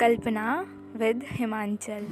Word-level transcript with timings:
कल्पना 0.00 0.54
with 0.96 1.22
Himachal. 1.30 2.06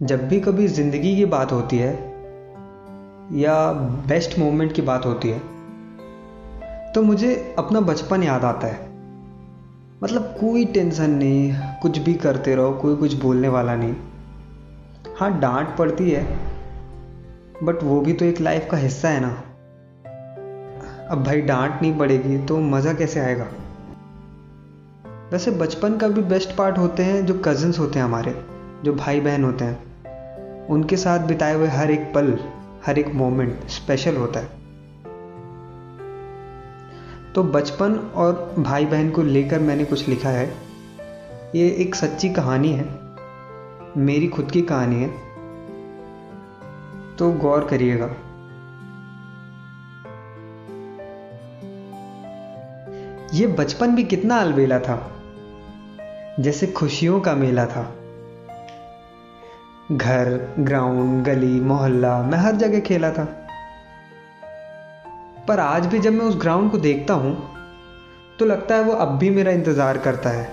जब 0.00 0.26
भी 0.28 0.40
कभी 0.40 0.66
ज़िंदगी 0.68 1.14
की 1.16 1.24
बात 1.26 1.52
होती 1.52 1.78
है, 1.78 1.92
या 3.32 3.72
बेस्ट 4.08 4.38
मोमेंट 4.38 4.72
की 4.72 4.82
बात 4.82 5.06
होती 5.06 5.28
है 5.28 5.38
तो 6.92 7.02
मुझे 7.02 7.34
अपना 7.58 7.80
बचपन 7.82 8.22
याद 8.22 8.44
आता 8.44 8.66
है। 8.66 8.86
मतलब 10.02 10.34
कोई 10.40 10.64
टेंशन 10.64 11.10
नहीं, 11.12 11.54
कुछ 11.82 11.98
भी 11.98 12.14
करते 12.16 12.54
रहो, 12.54 12.72
कोई 12.72 12.96
कुछ 12.96 13.14
बोलने 13.14 13.48
वाला 13.48 13.74
नहीं। 13.76 13.94
हाँ 15.16 15.30
डांट 15.40 15.76
पड़ती 15.78 16.10
है 16.10 16.24
बट 17.62 17.82
वो 17.82 18.00
भी 18.00 18.12
तो 18.12 18.24
एक 18.24 18.40
लाइफ 18.40 18.68
का 18.70 18.76
हिस्सा 18.76 19.08
है 19.08 19.20
ना। 19.20 19.30
अब 21.10 21.22
भाई 21.24 21.40
डांट 21.40 21.82
नहीं 21.82 21.98
पड़ेगी 21.98 22.38
तो 22.38 22.58
मज़ा 22.58 22.92
कैसे 22.92 23.20
आएगा? 23.20 23.46
वैसे 25.32 25.50
बचपन 25.50 25.96
का 25.96 26.08
भी 26.08 26.22
बेस्ट 26.22 26.56
पार्ट 26.56 26.78
होते 26.78 27.02
हैं 27.02 27.26
जो 27.26 27.34
कज़न्स 27.44 27.78
होते 27.78 27.98
हैं 27.98 28.06
हमारे, 28.06 28.34
जो 28.84 28.94
भाई 28.94 29.20
बहन 29.20 29.44
होते 29.44 29.64
हैं। 29.64 30.66
उनके 30.66 30.96
साथ 30.96 31.18
बिताए 31.18 31.54
हुए 31.54 31.68
हर 31.68 31.90
एक 31.90 32.12
पल, 32.14 32.38
हर 32.86 32.98
एक 32.98 33.14
मोमेंट 33.14 33.66
स्पेशल 33.68 34.16
होता 34.16 34.40
है। 34.40 34.56
तो 37.34 37.42
बचपन 37.42 37.94
और 38.14 38.54
भाई 38.58 38.86
बहन 38.86 39.10
को 39.10 39.22
लेकर 39.22 39.58
मैंने 39.58 39.84
कुछ 39.84 40.08
लिखा 40.08 40.28
है। 40.28 40.46
ये 41.54 41.68
एक 41.70 41.94
सच्ची 41.94 42.28
कहानी 42.28 42.72
है, 42.72 42.88
मेरी 43.96 44.28
खुद 44.28 44.50
की 44.50 44.62
कहानी 44.62 45.02
है। 45.02 45.08
तो 47.16 47.32
गौर 47.32 47.64
करिएगा। 47.64 48.10
ये 53.34 53.46
बचपन 53.46 53.94
भी 53.94 54.02
कितना 54.04 54.36
अलबेला 54.36 54.78
था। 54.78 54.94
जैसे 56.40 56.66
खुशियों 56.66 57.20
का 57.20 57.34
मेला 57.34 57.64
था। 57.66 57.82
घर, 59.92 60.28
ग्राउंड, 60.58 61.24
गली, 61.24 61.60
मोहल्ला, 61.60 62.16
मैं 62.22 62.38
हर 62.38 62.56
जगह 62.56 62.80
खेला 62.80 63.10
था। 63.10 63.24
पर 65.48 65.60
आज 65.60 65.86
भी 65.86 65.98
जब 65.98 66.12
मैं 66.12 66.24
उस 66.24 66.36
ग्राउंड 66.40 66.70
को 66.70 66.78
देखता 66.78 67.14
हूँ 67.14 67.32
तो 68.38 68.44
लगता 68.44 68.74
है 68.74 68.82
वो 68.82 68.92
अब 68.92 69.16
भी 69.18 69.30
मेरा 69.30 69.52
इंतज़ार 69.52 69.98
करता 69.98 70.30
है। 70.30 70.46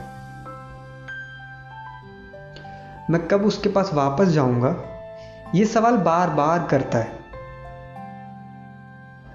मैं 3.10 3.22
कब 3.28 3.46
उसके 3.46 3.70
पास 3.70 3.92
वापस 3.94 4.28
जाऊँगा, 4.28 4.76
ये 5.56 5.66
सवाल 5.66 5.98
बार 6.00 6.30
बार 6.30 6.68
करता 6.72 6.98
है। 6.98 7.24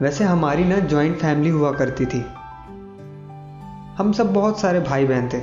वैसे 0.03 0.25
हमारी 0.25 0.65
ना 0.65 0.79
जॉइंट 0.79 1.19
फैमिली 1.19 1.51
हुआ 1.51 1.73
करती 1.73 2.07
थी। 2.07 2.25
हम 4.01 4.13
सब 4.13 4.33
बहुत 4.33 4.61
सारे 4.61 4.81
भाई 4.81 5.07
बहन 5.07 5.29
थे। 5.29 5.43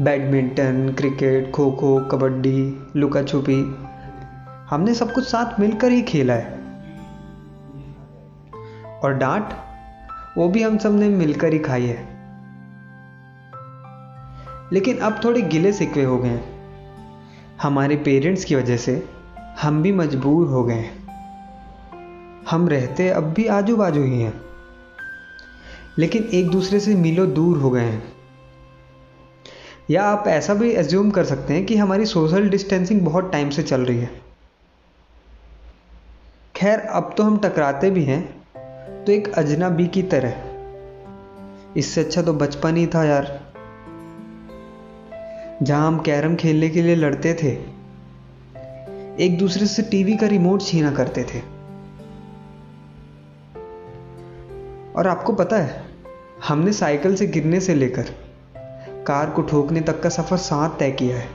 बैडमिंटन, 0.00 0.92
क्रिकेट 0.92 1.52
खो 1.52 1.70
खो 1.70 2.00
कबड्डी 2.00 2.86
लुका 2.96 3.22
छुपी 3.22 3.76
हमने 4.70 4.94
सब 4.94 5.12
कुछ 5.12 5.24
साथ 5.24 5.60
मिलकर 5.60 5.92
ही 5.92 6.02
खेला 6.02 6.34
है। 6.34 6.52
और 9.04 9.14
डांट, 9.14 9.48
वो 10.38 10.48
भी 10.48 10.62
हम 10.62 10.78
सबने 10.78 11.08
मिलकर 11.08 11.52
ही 11.52 11.58
खाई 11.58 11.86
है। 11.86 12.08
लेकिन 14.72 14.98
अब 14.98 15.20
थोड़े 15.24 15.42
गिले 15.42 15.72
सिकवे 15.72 16.04
हो 16.04 16.18
गए 16.18 16.28
हैं। 16.28 16.44
हमारे 17.62 17.96
पेरेंट्स 17.96 18.44
की 18.44 18.54
वजह 18.54 18.76
से 18.76 19.08
हम 19.62 19.82
भी 19.82 19.92
मजबूर 19.92 20.46
हो 20.46 20.64
गए 20.64 20.74
हैं। 20.74 21.06
हम 22.50 22.68
रहते 22.68 23.08
अब 23.08 23.24
भी 23.24 23.46
आजू 23.46 23.76
बाजू 23.76 24.02
ही 24.02 24.22
हैं। 24.22 24.46
लेकिन 25.98 26.28
एक 26.34 26.48
दूसरे 26.48 26.80
से 26.80 26.94
मिलो 26.94 27.26
दूर 27.26 27.58
हो 27.58 27.70
गए 27.70 27.80
हैं। 27.80 28.02
या 29.90 30.04
आप 30.04 30.24
ऐसा 30.28 30.54
भी 30.54 30.70
एज्यूम 30.70 31.10
कर 31.10 31.24
सकते 31.24 31.54
हैं 31.54 31.64
कि 31.66 31.76
हमारी 31.76 32.06
सोशल 32.06 32.48
डिस्टेंसिंग 32.48 33.00
बहुत 33.00 33.30
टाइम 33.32 33.50
से 33.50 33.62
चल 33.62 33.80
रही 33.80 33.98
है। 33.98 34.10
खैर, 36.56 36.78
अब 36.78 37.14
तो 37.16 37.22
हम 37.22 37.38
टकराते 37.38 37.90
भी 37.90 38.04
हैं 38.04 39.04
तो 39.04 39.12
एक 39.12 39.28
अजनबी 39.28 39.86
की 39.86 40.02
तरह। 40.02 40.42
इससे 41.76 42.00
अच्छा 42.00 42.22
तो 42.22 42.32
बचपन 42.32 42.76
ही 42.76 42.86
था 42.86 43.04
यार। 43.04 43.40
जहाँ 45.62 45.86
हम 45.86 45.98
कैरम 45.98 46.34
खेलने 46.36 46.68
के 46.68 46.82
लिए 46.82 46.94
लड़ते 46.94 47.34
थे, 47.34 47.52
एक 49.24 49.38
दूसरे 49.38 49.66
से 49.66 49.82
टीवी 49.82 50.16
का 50.16 50.26
रिमोट 50.26 50.62
छीना 50.62 50.90
करते 50.90 51.24
थे। 51.24 51.40
और 54.92 55.06
आपको 55.06 55.32
पता 55.32 55.56
है 55.56 55.85
हमने 56.44 56.72
साइकिल 56.72 57.14
से 57.16 57.26
गिरने 57.26 57.60
से 57.60 57.74
लेकर 57.74 58.10
कार 59.06 59.30
को 59.30 59.42
ठोकने 59.42 59.80
तक 59.80 60.02
का 60.02 60.08
सफ़र 60.08 60.36
साथ 60.36 60.78
तय 60.78 60.90
किया 60.90 61.16
है। 61.16 61.28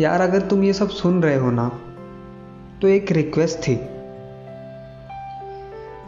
यार, 0.00 0.20
अगर 0.20 0.40
तुम 0.40 0.64
ये 0.64 0.72
सब 0.72 0.88
सुन 0.88 1.22
रहे 1.22 1.36
हो 1.36 1.50
ना 1.50 1.68
तो 2.82 2.88
एक 2.88 3.12
रिक्वेस्ट 3.12 3.58
थी। 3.58 3.76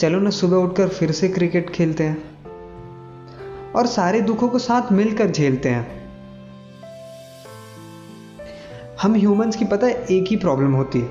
चलो 0.00 0.20
ना, 0.20 0.30
सुबह 0.30 0.56
उठकर 0.56 0.88
फिर 0.88 1.12
से 1.12 1.28
क्रिकेट 1.28 1.70
खेलते 1.70 2.04
हैं 2.04 3.72
और 3.72 3.86
सारे 3.86 4.20
दुखों 4.20 4.48
को 4.48 4.58
साथ 4.58 4.92
मिलकर 4.92 5.30
झेलते 5.30 5.68
हैं। 5.68 5.86
हम 9.02 9.14
ह्यूमंस 9.14 9.56
की 9.56 9.64
पता 9.64 9.86
है, 9.86 9.92
एक 9.92 10.28
ही 10.28 10.36
प्रॉब्लम 10.36 10.72
होती 10.72 11.00
है 11.00 11.08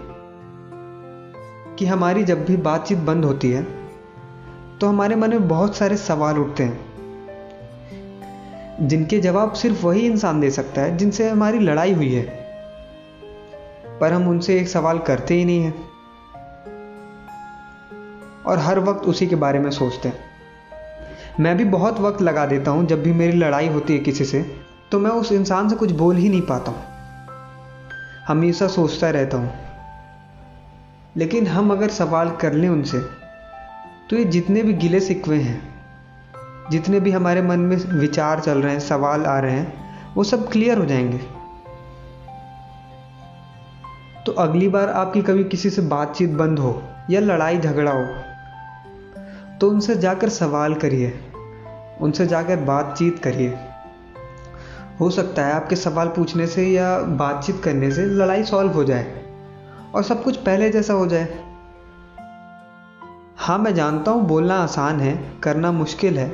कि 1.76 1.86
हमारी 1.86 2.24
जब 2.24 2.46
भी 2.46 2.58
बातचीत 2.58 2.98
बंद 2.98 3.26
होती 3.26 3.52
है 3.52 3.85
तो 4.82 4.88
हमारे 4.88 5.16
मन 5.16 5.30
में 5.30 5.48
बहुत 5.48 5.76
सारे 5.76 5.98
सवाल 5.98 6.38
उठते 6.38 6.64
हैं। 6.64 6.96
जिनके 8.82 9.20
जवाब 9.20 9.54
सिर्फ़ 9.54 9.86
वही 9.86 10.06
इंसान 10.06 10.40
दे 10.40 10.52
सकता 10.52 10.82
है, 10.82 10.98
जिनसे 10.98 11.30
हमारी 11.30 11.60
लड़ाई 11.60 11.94
हुई 11.94 12.14
है। 12.14 12.46
पर 14.00 14.14
हम 14.14 14.28
उनसे 14.28 14.60
एक 14.60 14.68
सवाल 14.68 15.00
करते 15.00 15.34
ही 15.34 15.46
नहीं 15.46 15.64
हैं। 15.64 15.90
और 18.44 18.60
हर 18.60 18.80
वक्त 18.80 19.02
उसी 19.02 19.28
के 19.28 19.36
बारे 19.36 19.60
में 19.60 19.72
सोचते 19.72 20.10
हैं। 20.10 20.20
मैं 21.40 21.58
भी 21.58 21.66
बहुत 21.66 22.00
वक्त 22.00 22.22
लगा 22.22 22.46
देता 22.46 22.72
हूँ, 22.72 22.86
जब 22.86 23.04
भी 23.04 23.14
मेरी 23.14 23.38
लड़ाई 23.38 23.68
होती 23.68 23.94
है 23.94 24.00
किसी 24.00 24.26
से 24.26 24.56
तो 24.92 25.00
मैं 25.00 25.12
उस 25.12 25.32
इंसान 25.32 25.70
से 25.70 25.76
कुछ 25.76 25.92
बोल 25.92 26.16
ही 26.16 26.30
नहीं 26.30 26.42
पाता 26.42 26.72
हूँ। 26.72 26.84
हमेशा 28.28 28.68
सोचता 28.68 29.10
रहता 29.10 29.38
हूँ। 29.38 29.54
लेकिन 31.18 31.48
हम 31.48 31.72
अगर 31.72 31.90
सवाल 31.90 32.32
कर 32.32 32.54
लें 32.54 32.70
उनसे 32.70 33.25
तो 34.10 34.16
ये 34.16 34.24
जितने 34.26 34.64
भी 34.64 34.74
गिले 34.74 35.00
सिकवे 35.00 35.38
हैं, 35.38 35.62
जितने 36.72 37.00
भी 37.00 37.12
हमारे 37.12 37.42
मन 37.42 37.60
में 37.60 37.78
विचार 37.78 38.40
चल 38.40 38.62
रहे 38.62 38.72
हैं, 38.74 38.80
सवाल 38.80 39.26
आ 39.26 39.40
रहे 39.40 39.52
हैं, 39.52 40.14
वो 40.16 40.24
सब 40.24 40.50
क्लियर 40.50 40.78
हो 40.78 40.86
जाएँगे। 40.86 41.18
तो 44.26 44.32
अगली 44.32 44.68
बार 44.68 44.90
आपकी 44.90 45.22
कभी 45.22 45.44
किसी 45.44 45.70
से 45.70 45.82
बातचीत 45.82 46.30
बंद 46.30 46.60
हो 46.60 46.82
या 47.10 47.20
लड़ाई 47.20 47.58
झगड़ा 47.58 47.92
हो 47.92 48.06
तो 49.62 49.70
उनसे 49.70 49.96
जाकर 49.96 50.30
सवाल 50.30 50.74
करिए, 50.74 51.14
उनसे 52.02 52.26
जाकर 52.26 52.58
बातचीत 52.58 53.20
करिए। 53.20 53.58
हो 55.00 55.10
सकता 55.10 55.46
है 55.46 55.54
आपके 55.54 55.76
सवाल 55.76 56.08
पूछने 56.08 56.48
से 56.48 56.68
या 56.68 56.98
बातचीत 57.00 57.62
करने 57.64 57.92
से 57.92 58.06
लड़ाई 58.06 58.44
सॉल्व 58.44 58.72
हो 58.72 58.84
जाए 58.84 59.24
और 59.96 60.04
सब 60.04 60.24
कुछ 60.24 60.38
पहले 60.38 60.70
जैसा 60.70 60.94
हो 60.94 61.08
जाए। 61.08 61.45
हाँ 63.38 63.58
मैं 63.58 63.76
जानता 63.76 64.12
हूँ, 64.12 64.28
बोलना 64.28 64.56
आसान 64.56 65.00
है, 65.00 65.40
करना 65.44 65.72
मुश्किल 65.72 66.20
है। 66.20 66.30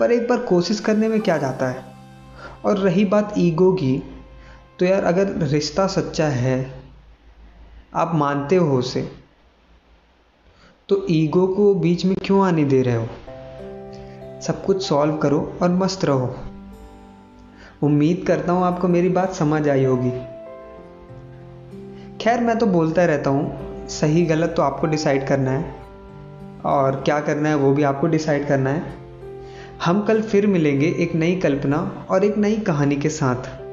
पर 0.00 0.12
एक 0.12 0.28
बार 0.28 0.38
कोशिश 0.38 0.80
करने 0.80 1.08
में 1.08 1.20
क्या 1.20 1.38
जाता 1.38 1.68
है? 1.68 1.84
और 2.64 2.78
रही 2.78 3.04
बात 3.04 3.34
ईगो 3.38 3.72
की 3.72 4.02
तो 4.78 4.84
यार 4.84 5.04
अगर 5.04 5.32
रिश्ता 5.46 5.86
सच्चा 5.86 6.26
है, 6.26 6.82
आप 7.94 8.12
मानते 8.14 8.56
हो 8.56 8.78
उसे 8.78 9.12
तो 10.88 11.06
ईगो 11.10 11.46
को 11.46 11.74
बीच 11.74 12.04
में 12.04 12.16
क्यों 12.22 12.46
आने 12.46 12.64
दे 12.64 12.82
रहे 12.82 12.96
हो? 12.96 13.06
सब 14.42 14.64
कुछ 14.66 14.86
सॉल्व 14.86 15.16
करो 15.16 15.58
और 15.62 15.70
मस्त 15.70 16.04
रहो। 16.04 16.34
उम्मीद 17.82 18.24
करता 18.26 18.52
हूँ 18.52 18.64
आपको 18.64 18.88
मेरी 18.88 19.08
बात 19.08 19.32
समझ 19.32 19.68
आई 19.68 19.84
होगी। 19.84 20.10
खैर, 22.18 22.40
मैं 22.40 22.58
तो 22.58 22.66
बोलता 22.66 23.04
रहता 23.04 23.30
हूँ 23.30 23.65
सही 23.88 24.26
गलत 24.26 24.54
तो 24.56 24.62
आपको 24.62 24.86
डिसाइड 24.86 25.26
करना 25.26 25.50
है। 25.50 25.74
और 26.64 27.00
क्या 27.00 27.20
करना 27.20 27.48
है 27.48 27.54
वो 27.54 27.72
भी 27.72 27.82
आपको 27.82 28.06
डिसाइड 28.06 28.48
करना 28.48 28.70
है। 28.70 28.94
हम 29.84 30.02
कल 30.02 30.22
फिर 30.22 30.46
मिलेंगे 30.46 30.86
एक 30.86 31.14
नई 31.14 31.36
कल्पना 31.36 32.06
और 32.10 32.24
एक 32.24 32.38
नई 32.38 32.56
कहानी 32.56 32.96
के 32.96 33.08
साथ। 33.08 33.65